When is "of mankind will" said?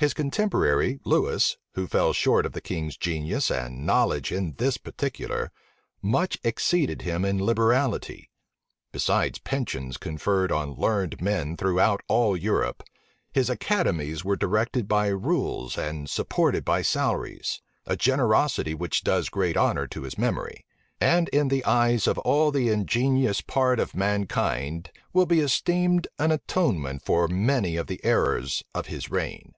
23.78-25.24